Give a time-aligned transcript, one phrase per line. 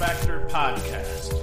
[0.00, 1.34] Factor Podcast.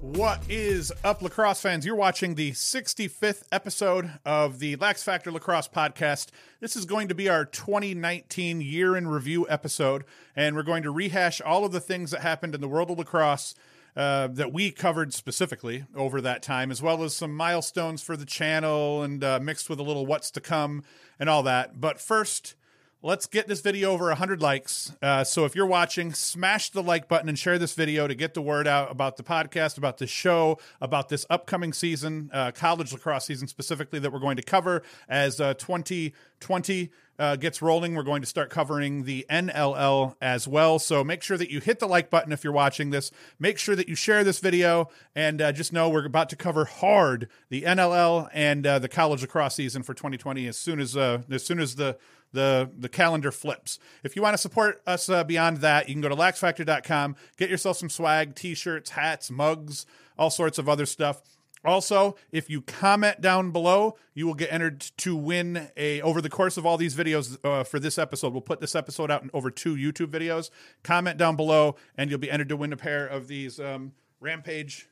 [0.00, 1.84] What is up, lacrosse fans?
[1.84, 6.28] You're watching the 65th episode of the Lax Factor Lacrosse Podcast.
[6.60, 10.90] This is going to be our 2019 year in review episode, and we're going to
[10.90, 13.54] rehash all of the things that happened in the world of lacrosse
[13.94, 18.24] uh, that we covered specifically over that time, as well as some milestones for the
[18.24, 20.84] channel and uh, mixed with a little what's to come
[21.18, 21.82] and all that.
[21.82, 22.54] But first,
[23.02, 24.92] let's get this video over 100 likes.
[25.00, 28.34] Uh, so if you're watching, smash the like button and share this video to get
[28.34, 32.92] the word out about the podcast, about the show, about this upcoming season, uh, college
[32.92, 37.94] lacrosse season specifically, that we're going to cover as uh, 2020 uh, gets rolling.
[37.94, 40.78] We're going to start covering the NLL as well.
[40.78, 43.10] So make sure that you hit the like button if you're watching this.
[43.38, 46.64] Make sure that you share this video and uh, just know we're about to cover
[46.64, 51.22] hard the NLL and uh, the college lacrosse season for 2020 as soon as uh,
[51.30, 51.98] as soon as the
[52.32, 53.78] the the calendar flips.
[54.02, 57.50] If you want to support us uh, beyond that, you can go to laxfactor.com, get
[57.50, 59.84] yourself some swag, t-shirts, hats, mugs,
[60.18, 61.20] all sorts of other stuff.
[61.64, 66.30] Also, if you comment down below, you will get entered to win a over the
[66.30, 68.32] course of all these videos uh, for this episode.
[68.32, 70.50] We'll put this episode out in over two YouTube videos.
[70.82, 74.88] Comment down below, and you'll be entered to win a pair of these um, Rampage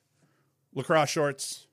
[0.75, 1.69] lacrosse shorts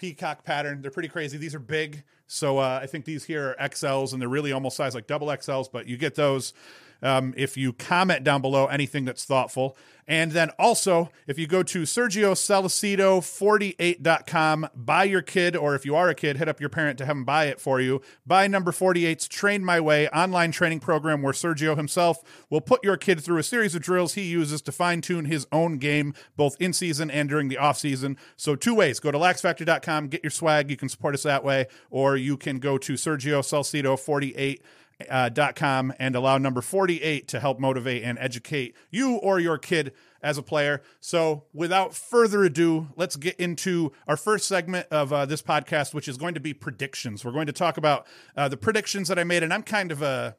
[0.00, 0.80] peacock pattern.
[0.80, 1.36] They're pretty crazy.
[1.36, 2.04] These are big.
[2.26, 5.26] So uh, I think these here are XLs and they're really almost size like double
[5.28, 6.54] XLs, but you get those
[7.02, 9.76] um, if you comment down below anything that's thoughtful.
[10.10, 16.08] And then also, if you go to SergioSalcido48.com, buy your kid, or if you are
[16.08, 18.02] a kid, hit up your parent to have them buy it for you.
[18.26, 22.96] Buy number 48's Train My Way online training program where Sergio himself will put your
[22.96, 26.60] kid through a series of drills he uses to fine tune his own game, both
[26.60, 28.16] in season and during the off season.
[28.36, 30.70] So, two ways go to laxfactor.com, get your swag.
[30.70, 34.60] You can support us that way, or you can go to Sergio Salcido 48
[35.08, 39.92] uh, com and allow number 48 to help motivate and educate you or your kid
[40.22, 40.82] as a player.
[41.00, 46.08] So, without further ado, let's get into our first segment of uh, this podcast, which
[46.08, 47.24] is going to be predictions.
[47.24, 48.06] We're going to talk about
[48.36, 50.36] uh, the predictions that I made, and I'm kind of a,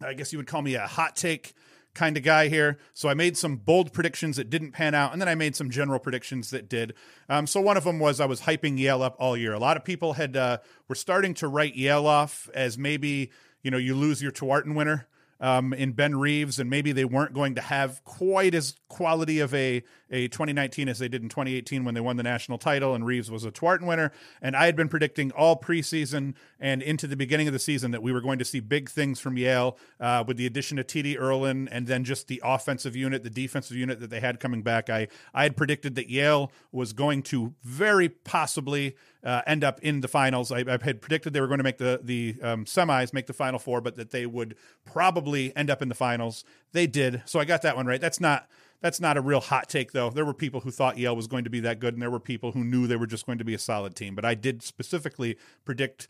[0.00, 1.54] I guess you would call me a hot take
[1.94, 2.78] kind of guy here.
[2.94, 5.68] So I made some bold predictions that didn't pan out, and then I made some
[5.68, 6.94] general predictions that did.
[7.28, 9.52] Um, so one of them was I was hyping Yale up all year.
[9.52, 13.30] A lot of people had uh, were starting to write Yale off as maybe
[13.62, 15.08] you know you lose your Tewaaraton winner
[15.40, 19.54] um, in Ben Reeves, and maybe they weren't going to have quite as quality of
[19.54, 23.04] a a 2019 as they did in 2018 when they won the national title, and
[23.04, 24.10] Reeves was a Tewaaraton winner.
[24.40, 28.02] And I had been predicting all preseason and into the beginning of the season that
[28.02, 31.18] we were going to see big things from Yale uh, with the addition of TD
[31.18, 34.88] Ierlan and then just the offensive unit, the defensive unit that they had coming back.
[34.88, 40.00] I I had predicted that Yale was going to very possibly uh, end up in
[40.00, 40.52] the finals.
[40.52, 43.32] I, I, had predicted they were going to make the the um, semis, make the
[43.32, 44.54] final four, but that they would
[44.86, 46.44] probably end up in the finals.
[46.72, 48.00] They did, so I got that one right.
[48.00, 48.48] That's not
[48.80, 50.10] that's not a real hot take though.
[50.10, 52.20] There were people who thought Yale was going to be that good, and there were
[52.20, 54.14] people who knew they were just going to be a solid team.
[54.14, 56.08] But I did specifically predict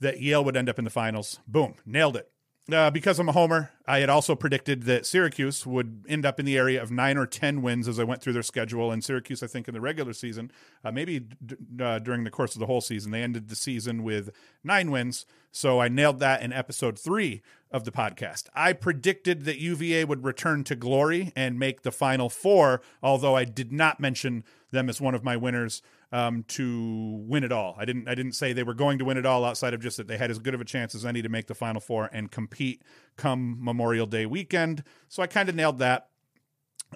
[0.00, 1.40] that Yale would end up in the finals.
[1.46, 2.30] Boom, nailed it.
[2.70, 6.44] Uh, because I'm a homer, I had also predicted that Syracuse would end up in
[6.44, 8.92] the area of nine or 10 wins as I went through their schedule.
[8.92, 10.52] And Syracuse, I think, in the regular season,
[10.84, 14.02] uh, maybe d- uh, during the course of the whole season, they ended the season
[14.02, 14.28] with
[14.62, 15.24] nine wins.
[15.50, 18.48] So I nailed that in episode three of the podcast.
[18.54, 23.44] I predicted that UVA would return to glory and make the final four, although I
[23.44, 25.82] did not mention them as one of my winners
[26.12, 27.74] um, to win it all.
[27.78, 29.96] I didn't I didn't say they were going to win it all outside of just
[29.96, 32.08] that they had as good of a chance as any to make the final four
[32.12, 32.82] and compete
[33.16, 34.84] come Memorial Day weekend.
[35.08, 36.08] So I kind of nailed that.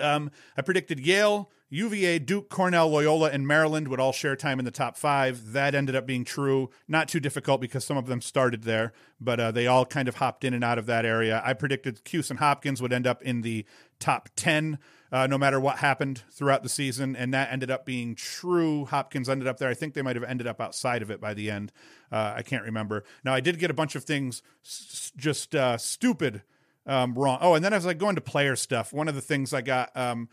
[0.01, 4.67] Um, I predicted Yale, UVA, Duke, Cornell, Loyola, and Maryland would all share time in
[4.67, 5.53] the top five.
[5.53, 6.69] That ended up being true.
[6.87, 10.17] Not too difficult because some of them started there, but uh, they all kind of
[10.17, 11.41] hopped in and out of that area.
[11.43, 13.65] I predicted Cuse and Hopkins would end up in the
[13.99, 14.79] top 10
[15.11, 18.87] uh, no matter what happened throughout the season, and that ended up being true.
[18.87, 19.69] Hopkins ended up there.
[19.69, 21.71] I think they might have ended up outside of it by the end.
[22.11, 23.05] Uh, I can't remember.
[23.25, 26.43] Now, I did get a bunch of things s- just uh, stupid
[26.87, 27.39] um, wrong.
[27.41, 29.95] Oh, and then as I go into player stuff, one of the things I got,
[29.95, 30.31] um,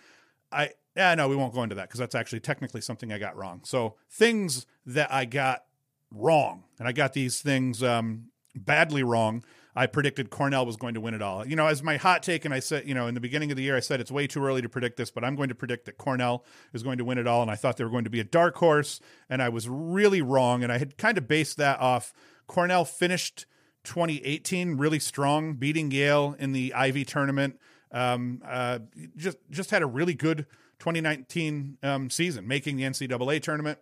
[0.51, 3.37] I yeah, no, we won't go into that because that's actually technically something I got
[3.37, 3.61] wrong.
[3.63, 5.63] So things that I got
[6.11, 9.45] wrong, and I got these things um, badly wrong.
[9.73, 11.47] I predicted Cornell was going to win it all.
[11.47, 13.55] You know, as my hot take, and I said, you know, in the beginning of
[13.55, 15.55] the year, I said it's way too early to predict this, but I'm going to
[15.55, 16.43] predict that Cornell
[16.73, 17.41] is going to win it all.
[17.41, 18.99] And I thought they were going to be a dark horse,
[19.29, 20.63] and I was really wrong.
[20.63, 22.11] And I had kind of based that off
[22.45, 23.45] Cornell finished
[23.85, 27.57] 2018 really strong, beating Yale in the Ivy tournament.
[27.91, 28.79] Um, uh,
[29.15, 30.45] just just had a really good
[30.79, 33.79] 2019 um, season, making the NCAA tournament.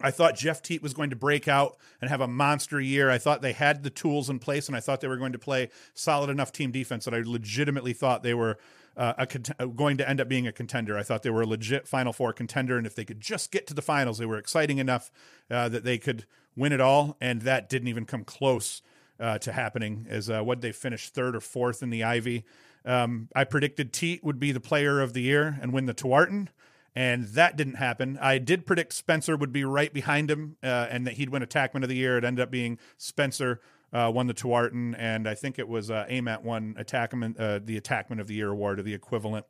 [0.00, 3.08] I thought Jeff Teat was going to break out and have a monster year.
[3.08, 5.38] I thought they had the tools in place, and I thought they were going to
[5.38, 8.58] play solid enough team defense that I legitimately thought they were
[8.96, 10.98] uh, a cont- uh, going to end up being a contender.
[10.98, 13.66] I thought they were a legit Final Four contender, and if they could just get
[13.68, 15.10] to the finals, they were exciting enough
[15.50, 16.26] uh, that they could
[16.56, 17.16] win it all.
[17.20, 18.82] And that didn't even come close
[19.20, 20.06] uh, to happening.
[20.08, 22.44] As uh, what they finished third or fourth in the Ivy.
[22.84, 26.48] Um, I predicted Teat would be the player of the year and win the Tewaaraton
[26.94, 28.18] and that didn't happen.
[28.20, 31.82] I did predict Spencer would be right behind him uh, and that he'd win Attackman
[31.82, 32.18] of the Year.
[32.18, 33.60] It ended up being Spencer
[33.92, 37.80] uh, won the Tewaaraton, and I think it was uh, Ament won Attackman, uh, the
[37.80, 39.46] Attackman of the Year award or the equivalent.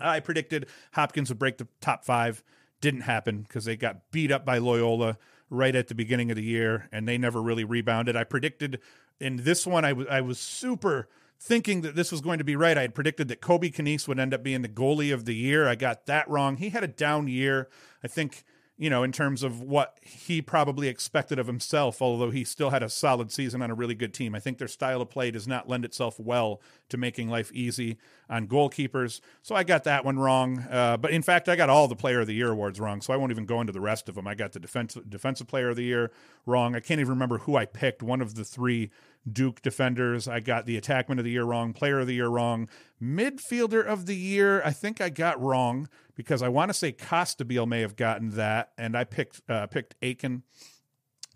[0.00, 2.42] I predicted Hopkins would break the top five.
[2.80, 5.18] Didn't happen because they got beat up by Loyola
[5.50, 8.14] right at the beginning of the year, and they never really rebounded.
[8.14, 8.80] I predicted
[9.20, 11.08] in this one, I, w- I was super
[11.40, 12.76] thinking that this was going to be right.
[12.76, 15.68] I had predicted that Kobe Kanice would end up being the goalie of the year.
[15.68, 16.56] I got that wrong.
[16.56, 17.68] He had a down year.
[18.02, 18.44] I think,
[18.76, 22.82] you know, in terms of what he probably expected of himself, although he still had
[22.82, 24.34] a solid season on a really good team.
[24.34, 27.98] I think their style of play does not lend itself well to making life easy
[28.28, 29.20] on goalkeepers.
[29.42, 30.66] So I got that one wrong.
[30.70, 33.00] Uh, but in fact, I got all the Player of the Year awards wrong.
[33.00, 34.26] So I won't even go into the rest of them.
[34.26, 36.10] I got the defense, Defensive Player of the Year
[36.46, 36.74] wrong.
[36.74, 38.02] I can't even remember who I picked.
[38.02, 38.90] One of the three
[39.30, 40.26] Duke defenders.
[40.28, 42.68] I got the attackman of the year wrong, player of the year wrong,
[43.02, 44.62] midfielder of the year.
[44.64, 48.72] I think I got wrong because I want to say Costabile may have gotten that,
[48.78, 50.42] and I picked uh, picked Aiken.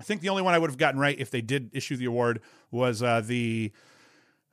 [0.01, 2.07] I think the only one I would have gotten right if they did issue the
[2.07, 2.41] award
[2.71, 3.73] was uh, the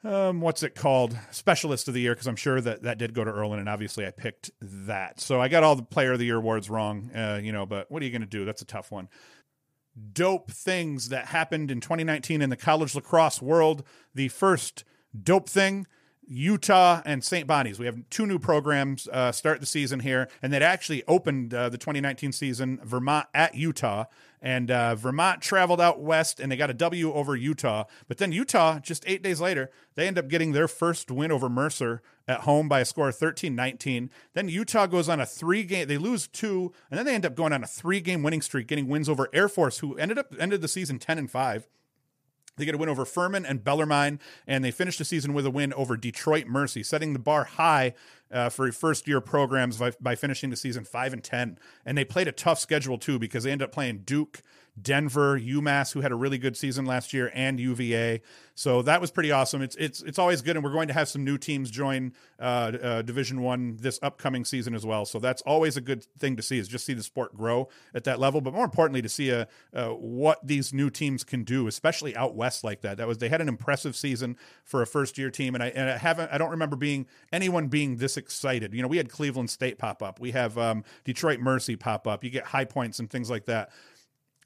[0.04, 1.18] um, what's it called?
[1.32, 4.06] Specialist of the year, because I'm sure that that did go to Ierlan, and obviously
[4.06, 5.20] I picked that.
[5.20, 7.92] So I got all the player of the year awards wrong, uh, you know, but
[7.92, 8.46] what are you going to do?
[8.46, 9.10] That's a tough one
[10.14, 13.84] dope things that happened in 2019 in the college lacrosse world.
[14.16, 14.84] The first
[15.22, 15.88] dope thing
[16.30, 17.48] Utah and St.
[17.48, 17.80] Bonnie's.
[17.80, 21.70] We have two new programs uh, start the season here, and that actually opened uh,
[21.70, 24.06] the 2019 season Vermont at Utah.
[24.42, 27.86] And uh, Vermont traveled out west, and they got a W over Utah.
[28.08, 31.50] But then Utah, just eight days later, they end up getting their first win over
[31.50, 34.10] Mercer at home by a score of 13 19.
[34.34, 37.36] Then Utah goes on a three game, they lose two, and then they end up
[37.36, 40.34] going on a three game winning streak, getting wins over Air Force, who ended up
[40.40, 41.68] ended the season 10 and 5.
[42.60, 45.52] They get a win over Furman and Bellarmine, and they finish the season with a
[45.52, 47.94] win over Detroit Mercy, setting the bar high
[48.32, 51.58] uh, for first year programs by, by finishing the season five and ten.
[51.86, 54.42] And they played a tough schedule too because they ended up playing Duke,
[54.82, 58.22] Denver, UMass, who had a really good season last year, and UVA.
[58.56, 59.62] So that was pretty awesome.
[59.62, 62.74] It's it's it's always good, and we're going to have some new teams join uh,
[62.82, 65.06] uh, Division One this upcoming season as well.
[65.06, 68.04] So that's always a good thing to see is just see the sport grow at
[68.04, 69.46] that level, but more importantly to see uh,
[69.94, 72.98] what these new teams can do, especially out west like that.
[72.98, 75.90] That was they had an impressive season for a first year team, and I and
[75.90, 78.74] I haven't I don't remember being anyone being this excited.
[78.74, 82.24] You know, we had Cleveland State pop up, we have um, Detroit Mercy pop up.
[82.24, 83.70] You get high points and things like that.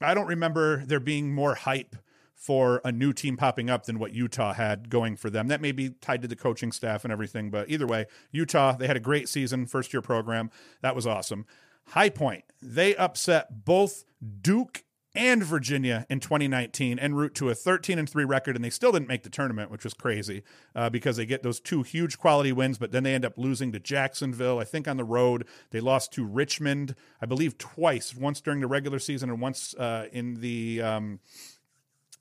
[0.04, 1.96] I don't remember there being more hype
[2.34, 5.48] for a new team popping up than what Utah had going for them.
[5.48, 8.86] That may be tied to the coaching staff and everything, but either way, Utah, they
[8.86, 10.50] had a great season, first year program.
[10.82, 11.46] That was awesome.
[11.88, 14.04] High Point, they upset both
[14.42, 14.84] Duke
[15.14, 18.92] and Virginia in 2019 en route to a 13 and 3 record and they still
[18.92, 20.42] didn't make the tournament which was crazy
[20.74, 23.72] uh, because they get those two huge quality wins but then they end up losing
[23.72, 28.40] to Jacksonville I think on the road they lost to Richmond I believe twice once
[28.40, 31.20] during the regular season and once uh, in the um,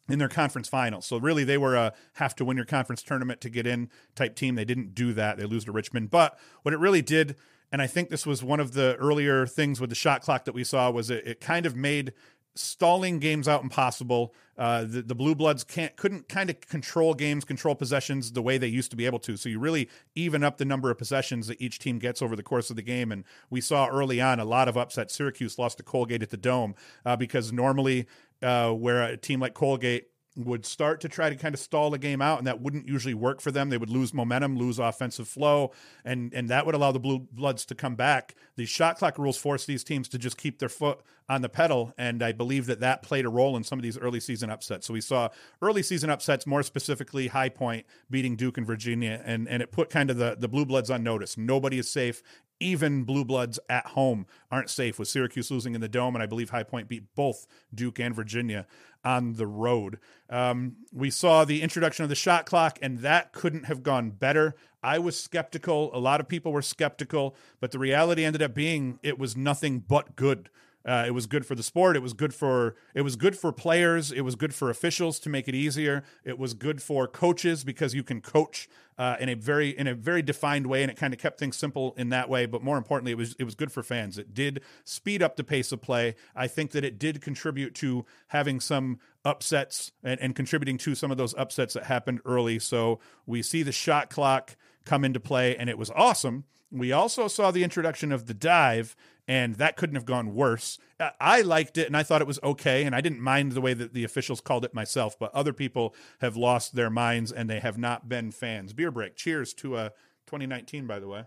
[0.10, 1.06] in their conference finals.
[1.06, 4.36] So really they were a have to win your conference tournament to get in type
[4.36, 4.56] team.
[4.56, 5.38] They didn't do that.
[5.38, 6.12] They lose to Richmond.
[6.12, 7.36] But what it really did,
[7.72, 10.54] and I think this was one of the earlier things with the shot clock that
[10.54, 12.14] we saw, was it, it kind of made
[12.56, 14.34] stalling games out impossible.
[14.58, 18.58] Uh, the, the blue bloods can't couldn't kind of control games, control possessions the way
[18.58, 19.36] they used to be able to.
[19.36, 22.44] So you really even up the number of possessions that each team gets over the
[22.44, 23.12] course of the game.
[23.12, 25.10] And we saw early on a lot of upset.
[25.10, 28.08] Syracuse lost to Colgate at the Dome uh, because normally
[28.44, 31.98] uh, where a team like Colgate would start to try to kind of stall the
[31.98, 33.70] game out, and that wouldn't usually work for them.
[33.70, 35.72] They would lose momentum, lose offensive flow,
[36.04, 38.36] and and that would allow the Blue Bloods to come back.
[38.56, 41.94] The shot clock rules force these teams to just keep their foot on the pedal,
[41.98, 44.88] and I believe that that played a role in some of these early season upsets.
[44.88, 45.30] So we saw
[45.62, 49.90] early season upsets, more specifically High Point beating Duke and Virginia, and and it put
[49.90, 51.38] kind of the the Blue Bloods on notice.
[51.38, 52.24] Nobody is safe
[52.64, 56.26] even blue bloods at home aren't safe with Syracuse losing in the dome, and I
[56.26, 58.66] believe High Point beat both Duke and Virginia
[59.04, 60.00] on the road.
[60.30, 64.56] Um, we saw the introduction of the shot clock, and that couldn't have gone better.
[64.82, 65.92] I was skeptical.
[65.94, 69.80] A lot of people were skeptical, but the reality ended up being it was nothing
[69.80, 70.50] but good.
[70.86, 71.96] Uh, it was good for the sport.
[71.96, 74.12] It was good for it was good for players.
[74.12, 76.04] It was good for officials to make it easier.
[76.26, 79.94] It was good for coaches because you can coach uh, in a very in a
[79.94, 82.46] very defined way, and it kind of kept things simple in that way.
[82.46, 84.18] But more importantly, it was it was good for fans.
[84.18, 86.16] It did speed up the pace of play.
[86.36, 91.12] I think that it did contribute to having some upsets and, and contributing to some
[91.12, 92.60] of those upsets that happened early.
[92.60, 96.44] So we see the shot clock come into play, and it was awesome.
[96.74, 98.96] We also saw the introduction of the dive,
[99.28, 100.80] and that couldn't have gone worse.
[101.20, 103.74] I liked it and I thought it was okay, and I didn't mind the way
[103.74, 107.60] that the officials called it myself, but other people have lost their minds and they
[107.60, 108.74] have not been fans.
[108.74, 109.16] Beer break.
[109.16, 109.90] Cheers to uh,
[110.26, 111.24] 2019, by the way.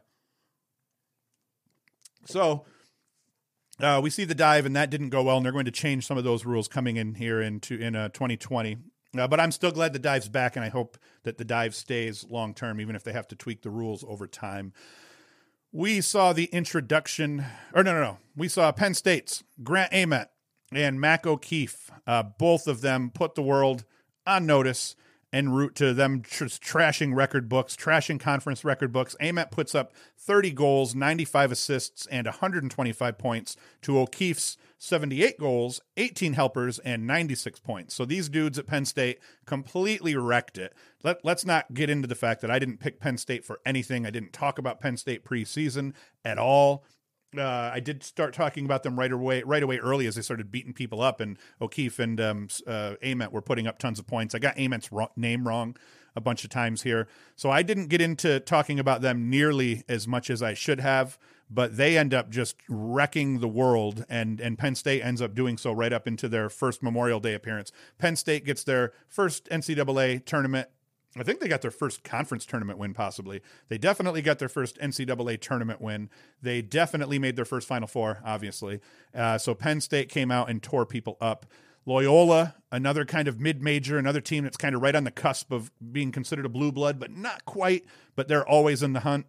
[2.25, 2.65] So
[3.81, 6.07] uh, we see the dive, and that didn't go well, and they're going to change
[6.07, 8.79] some of those rules coming in here into in uh, 2020.
[9.17, 12.26] Uh, but I'm still glad the dive's back, and I hope that the dive stays
[12.29, 14.73] long term, even if they have to tweak the rules over time
[15.76, 18.18] we saw the introduction, or no, no, no.
[18.35, 20.30] We saw Penn State's Grant Ament
[20.73, 21.90] and Mac O'Keefe.
[22.06, 23.85] Uh, both of them put the world
[24.26, 24.97] on notice
[25.37, 29.14] en route to them just trashing record books, trashing conference record books.
[29.21, 36.33] Ament puts up 30 goals, 95 assists, and 125 points to O'Keefe's 78 goals, 18
[36.33, 37.95] helpers, and 96 points.
[37.95, 40.75] So these dudes at Penn State completely wrecked it.
[41.02, 44.07] Let, let's not get into the fact that I didn't pick Penn State for anything.
[44.07, 45.93] I didn't talk about Penn State preseason
[46.25, 46.83] at all.
[47.38, 50.50] Uh, I did start talking about them right away, right away early as they started
[50.50, 54.35] beating people up, and O'Keefe and um, uh, Ament were putting up tons of points.
[54.35, 55.76] I got Ament's name wrong
[56.14, 60.09] a bunch of times here, so I didn't get into talking about them nearly as
[60.09, 61.19] much as I should have
[61.50, 65.57] but they end up just wrecking the world and and Penn State ends up doing
[65.57, 67.71] so right up into their first Memorial Day appearance.
[67.99, 70.69] Penn State gets their first NCAA tournament
[71.18, 73.40] I think they got their first conference tournament win, possibly.
[73.68, 76.11] They definitely got their first NCAA tournament win.
[76.42, 78.80] They definitely made their first Final Four, obviously.
[79.14, 81.46] Uh, so Penn State came out and tore people up.
[81.87, 85.52] Loyola, another kind of mid major, another team that's kind of right on the cusp
[85.52, 87.85] of being considered a blue blood, but not quite,
[88.16, 89.26] but they're always in the hunt.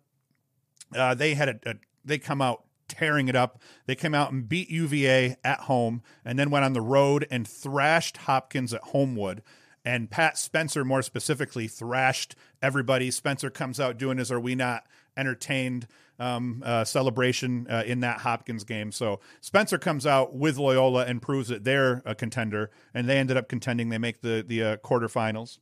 [0.96, 3.62] Uh, they had a, a, they come out tearing it up.
[3.86, 7.48] They came out and beat UVA at home and then went on the road and
[7.48, 9.44] thrashed Hopkins at Homewood.
[9.88, 13.10] And Pat Spencer, more specifically, thrashed everybody.
[13.10, 14.84] Spencer comes out doing his Are We Not
[15.16, 15.88] Entertained
[16.20, 18.92] um, uh, celebration uh, in that Hopkins game.
[18.92, 22.70] So Spencer comes out with Loyola and proves that they're a contender.
[22.94, 23.88] And they ended up contending.
[23.88, 25.60] They make the, the uh, quarterfinals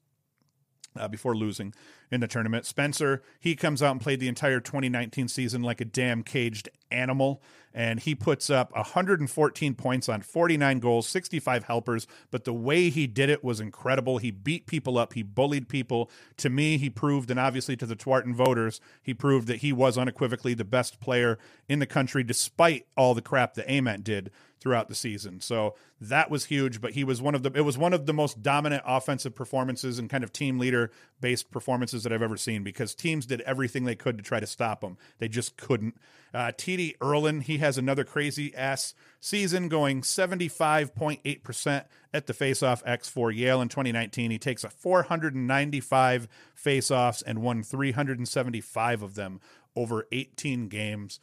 [0.98, 1.74] uh, before losing
[2.12, 2.66] in the tournament.
[2.66, 7.42] Spencer, he comes out and played the entire 2019 season like a damn caged animal,
[7.74, 12.08] and he puts up 114 points on 49 goals, 65 helpers.
[12.32, 14.18] But the way he did it was incredible.
[14.18, 16.10] He beat people up, he bullied people.
[16.38, 19.98] To me, he proved, and obviously to the Tewaaraton voters, he proved that he was
[19.98, 21.38] unequivocally the best player
[21.68, 24.32] in the country, despite all the crap that Ament did
[24.65, 25.39] throughout the season.
[25.41, 28.13] So that was huge, but he was one of the it was one of the
[28.15, 30.89] most dominant offensive performances and kind of team leader
[31.22, 34.48] based performances that I've ever seen because teams did everything they could to try to
[34.48, 34.98] stop him.
[35.19, 36.00] They just couldn't.
[36.34, 43.07] Uh, TD Ierlan, he has another crazy ass season going 75.8% at the faceoff X
[43.07, 44.31] for Yale in 2019.
[44.31, 46.27] He takes a 495
[46.60, 49.41] faceoffs and won 375 of them
[49.75, 51.19] over 18 games.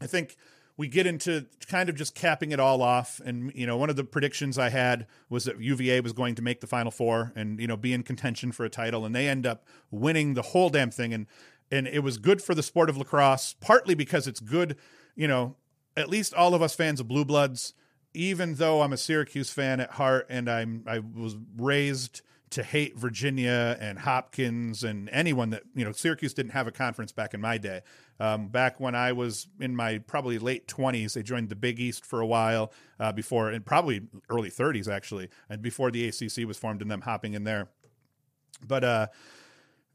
[0.00, 0.36] I think
[0.76, 3.20] we get into kind of just capping it all off.
[3.24, 6.42] And, you know, one of the predictions I had was that UVA was going to
[6.42, 9.04] make the Final Four and, you know, be in contention for a title.
[9.04, 11.12] And they end up winning the whole damn thing.
[11.12, 11.26] And,
[11.70, 14.76] and it was good for the sport of lacrosse, partly because it's good,
[15.14, 15.56] you know,
[15.96, 17.74] at least all of us fans of Blue Bloods,
[18.14, 22.96] even though I'm a Syracuse fan at heart and I'm, I was raised to hate
[22.96, 27.40] Virginia and Hopkins and anyone that you know Syracuse didn't have a conference back in
[27.40, 27.80] my day.
[28.20, 32.04] Um, back when I was in my probably late twenties, they joined the Big East
[32.04, 36.58] for a while uh, before, and probably early thirties actually, and before the ACC was
[36.58, 37.68] formed, and them hopping in there.
[38.66, 39.06] But uh,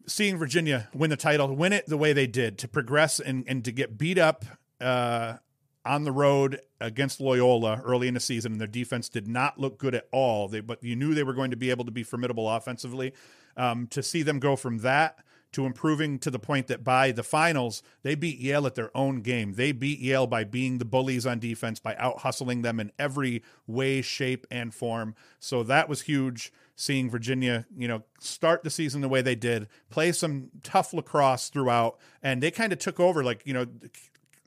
[0.08, 3.64] seeing Virginia win the title, win it the way they did, to progress and and
[3.64, 4.44] to get beat up.
[4.82, 5.38] Uh,
[5.86, 9.78] on the road against Loyola early in the season, and their defense did not look
[9.78, 10.48] good at all.
[10.48, 13.14] They, but you knew they were going to be able to be formidable offensively.
[13.56, 15.20] Um, to see them go from that
[15.56, 19.22] to improving to the point that by the finals, they beat Yale at their own
[19.22, 19.54] game.
[19.54, 23.42] They beat Yale by being the bullies on defense, by out hustling them in every
[23.66, 25.16] way, shape, and form.
[25.40, 26.52] So that was huge.
[26.76, 31.48] Seeing Virginia, you know, start the season the way they did, play some tough lacrosse
[31.48, 33.24] throughout, and they kind of took over.
[33.24, 33.66] Like, you know,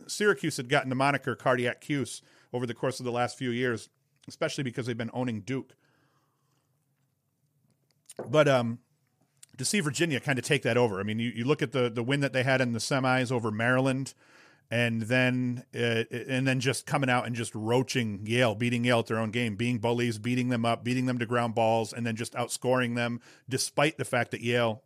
[0.07, 2.21] Syracuse had gotten the moniker cardiac Cuse
[2.53, 3.89] over the course of the last few years,
[4.29, 5.75] especially because they've been owning Duke.
[8.29, 8.81] But um,
[9.59, 11.91] to see Virginia kind of take that over, I mean, you, you look at the
[11.91, 14.15] the win that they had in the semis over Maryland,
[14.71, 19.07] and then uh, and then just coming out and just roaching Yale, beating Yale at
[19.07, 22.17] their own game, being bullies, beating them up, beating them to ground balls, and then
[22.17, 24.83] just outscoring them, despite the fact that Yale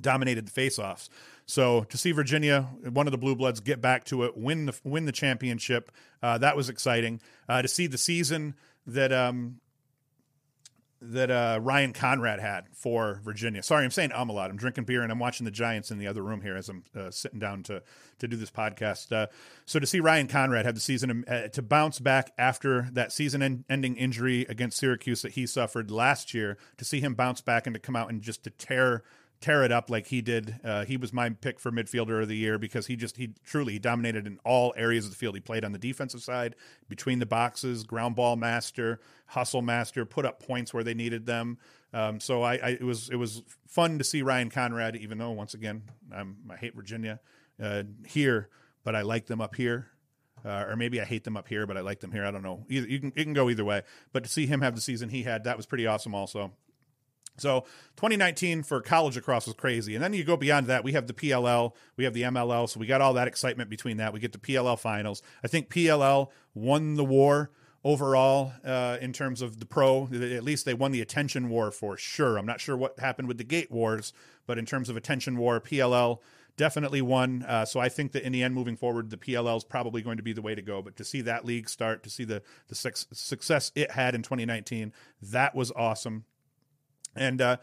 [0.00, 1.08] dominated the faceoffs.
[1.46, 4.78] So to see Virginia, one of the blue bloods, get back to it, win the
[4.82, 5.90] win the championship,
[6.22, 7.20] uh, that was exciting.
[7.48, 8.54] Uh, to see the season
[8.86, 9.60] that um,
[11.12, 13.62] that uh, Ryan Conrad had for Virginia.
[13.62, 14.50] Sorry, I'm saying um a lot.
[14.50, 16.84] I'm drinking beer and I'm watching the Giants in the other room here as I'm
[16.96, 17.82] uh, sitting down to
[18.18, 19.12] to do this podcast.
[19.12, 19.26] Uh,
[19.66, 23.96] so to see Ryan Conrad have the season uh, to bounce back after that season-ending
[23.96, 27.80] injury against Syracuse that he suffered last year, to see him bounce back and to
[27.80, 29.02] come out and just to tear
[29.44, 30.58] tear it up like he did.
[30.64, 33.78] Uh, he was my pick for midfielder of the year because he just he truly
[33.78, 35.34] dominated in all areas of the field.
[35.34, 36.56] He played on the defensive side,
[36.88, 41.58] between the boxes, ground ball master, hustle master, put up points where they needed them.
[41.92, 45.32] Um, so I, I, it was it was fun to see Ryan Conrad, even though
[45.32, 47.20] once again I'm, I hate Virginia
[47.62, 48.48] uh, here,
[48.82, 49.88] but I like them up here.
[50.42, 52.24] Uh, or maybe I hate them up here, but I like them here.
[52.24, 52.66] I don't know.
[52.68, 53.82] Either, you can it can go either way.
[54.12, 56.14] But to see him have the season he had, that was pretty awesome.
[56.14, 56.52] Also,
[57.36, 57.60] so
[57.96, 59.94] 2019 for college across was crazy.
[59.94, 60.84] And then you go beyond that.
[60.84, 62.68] We have the PLL, we have the MLL.
[62.68, 64.12] So we got all that excitement between that.
[64.12, 65.22] We get the PLL finals.
[65.42, 67.50] I think PLL won the war
[67.84, 70.04] overall uh, in terms of the pro.
[70.12, 72.38] At least they won the attention war for sure.
[72.38, 74.12] I'm not sure what happened with the gate wars,
[74.46, 76.18] but in terms of attention war, PLL
[76.56, 77.44] definitely won.
[77.46, 80.16] Uh, so I think that in the end, moving forward, the PLL is probably going
[80.16, 80.82] to be the way to go.
[80.82, 84.92] But to see that league start, to see the the success it had in 2019,
[85.20, 86.24] that was awesome.
[87.16, 87.56] And uh,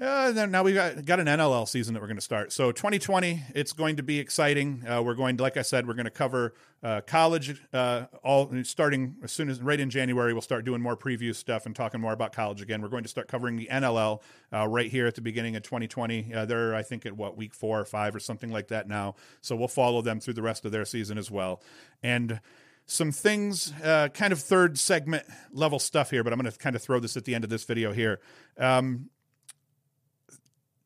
[0.00, 2.52] uh, now we've got got an NLL season that we're going to start.
[2.52, 4.82] So 2020, it's going to be exciting.
[4.86, 8.50] Uh, we're going to, like I said, we're going to cover uh, college uh, all
[8.64, 10.32] starting as soon as right in January.
[10.32, 12.82] We'll start doing more preview stuff and talking more about college again.
[12.82, 14.20] We're going to start covering the NLL
[14.52, 16.34] uh, right here at the beginning of 2020.
[16.34, 19.14] Uh, they're I think at what week four or five or something like that now.
[19.42, 21.62] So we'll follow them through the rest of their season as well.
[22.02, 22.40] And
[22.86, 26.76] some things, uh, kind of third segment level stuff here, but I'm going to kind
[26.76, 28.20] of throw this at the end of this video here.
[28.58, 29.10] Um,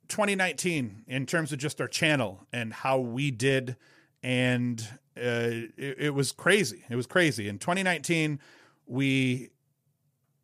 [0.09, 3.77] 2019, in terms of just our channel and how we did,
[4.23, 4.81] and
[5.17, 6.85] uh, it, it was crazy.
[6.89, 7.49] It was crazy.
[7.49, 8.41] In 2019,
[8.87, 9.51] we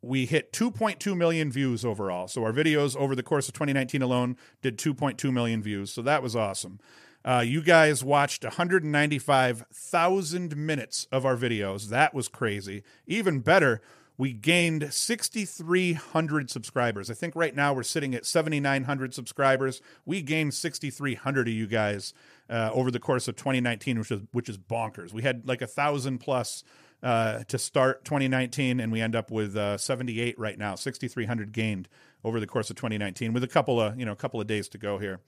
[0.01, 2.27] we hit 2.2 million views overall.
[2.27, 5.91] So our videos over the course of 2019 alone did 2.2 million views.
[5.91, 6.79] So that was awesome.
[7.25, 11.89] Uh, you guys watched 195,000 minutes of our videos.
[11.89, 12.83] That was crazy.
[13.07, 13.81] Even better,
[14.15, 17.09] we gained 6,300 subscribers.
[17.09, 19.81] I think right now we're sitting at 7,900 subscribers.
[20.05, 22.13] We gained 6,300 of you guys
[22.47, 25.11] uh, over the course of 2019, which is which is bonkers.
[25.11, 26.63] We had like a thousand plus
[27.01, 30.75] uh, to start 2019, and we end up with uh, 78 right now.
[30.75, 31.89] 6,300 gained
[32.23, 34.69] over the course of 2019, with a couple of you know a couple of days
[34.69, 35.21] to go here.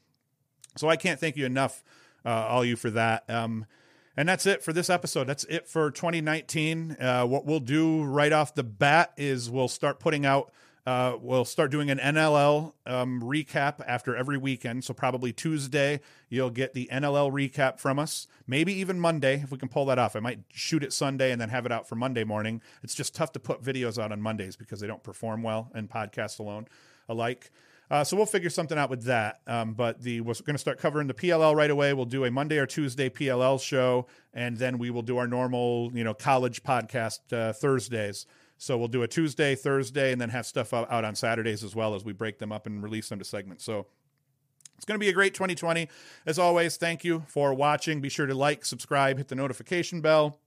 [0.78, 1.84] So I can't thank you enough,
[2.26, 3.30] uh, all you, for that.
[3.30, 3.66] Um,
[4.16, 5.28] and that's it for this episode.
[5.28, 6.98] That's it for 2019.
[7.00, 10.52] Uh, what we'll do right off the bat is we'll start putting out.
[10.88, 14.86] Uh, we'll start doing an NLL um, recap after every weekend.
[14.86, 18.26] So probably Tuesday, you'll get the NLL recap from us.
[18.48, 20.16] Maybe even Monday if we can pull that off.
[20.16, 22.62] I might shoot it Sunday and then have it out for Monday morning.
[22.84, 25.90] It's just tough to put videos out on Mondays because they don't perform well in
[25.90, 26.68] podcast alone
[27.10, 27.52] alike.
[27.89, 29.39] Uh, so we'll figure something out with that.
[29.47, 31.93] Um, but the we're going to start covering the PLL right away.
[31.93, 35.91] We'll do a Monday or Tuesday PLL show, and then we will do our normal,
[35.93, 38.26] you know, college podcast uh, Thursdays.
[38.58, 41.93] So we'll do a Tuesday, Thursday, and then have stuff out on Saturdays as well
[41.95, 43.63] as we break them up and release them to segments.
[43.63, 43.86] So
[44.76, 45.88] it's going to be a great 2020.
[46.26, 48.02] As always, thank you for watching.
[48.02, 50.39] Be sure to like, subscribe, hit the notification bell.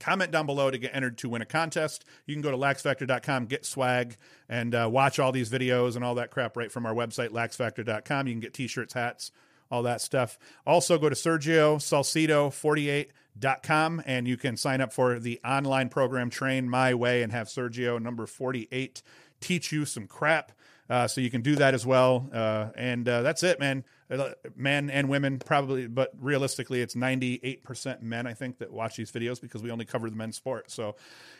[0.00, 2.04] Comment down below to get entered to win a contest.
[2.26, 4.16] You can go to laxfactor.com, get swag,
[4.48, 8.26] and uh, watch all these videos and all that crap right from our website, laxfactor.com.
[8.26, 9.30] You can get t shirts, hats,
[9.70, 10.38] all that stuff.
[10.66, 16.30] Also, go to Sergio Salcido 48.com and you can sign up for the online program
[16.30, 19.02] Train My Way and have Sergio number 48
[19.40, 20.52] teach you some crap.
[20.90, 22.28] Uh, so you can do that as well.
[22.32, 23.84] Uh, and uh, that's it, man.
[24.10, 29.12] Uh, men and women, probably, but realistically, it's 98% men, I think, that watch these
[29.12, 30.68] videos because we only cover the men's sport.
[30.68, 30.96] So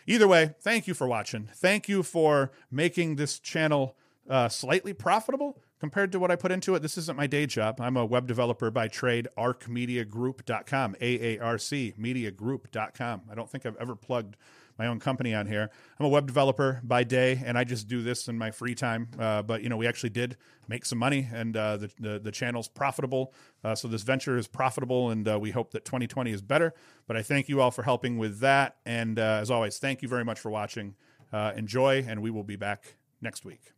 [0.07, 1.49] either way, thank you for watching.
[1.53, 3.97] Thank you for making this channel
[4.29, 6.83] uh, slightly profitable compared to what I put into it.
[6.83, 7.81] This isn't my day job.
[7.81, 13.23] I'm a web developer by trade, arcmediagroup.com, A A R C, mediagroup.com.
[13.29, 14.37] I don't think I've ever plugged
[14.81, 15.69] my own company on here.
[15.99, 19.09] I'm a web developer by day, and I just do this in my free time.
[19.19, 20.38] Uh, but you know, we actually did
[20.69, 23.35] make some money, and uh, the, the, the channel's profitable.
[23.62, 26.73] Uh, so this venture is profitable, and uh, we hope that 2020 is better.
[27.07, 30.09] But I thank you all for helping with that, and uh, as always, thank you
[30.09, 30.95] very much for watching.
[31.31, 33.75] Uh, enjoy, and we will be back next week.